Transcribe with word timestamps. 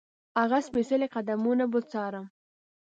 هغه 0.39 0.57
سپېڅلي 0.67 1.07
قدمونه 1.15 1.65
به 1.71 1.79
څارم. 1.91 2.25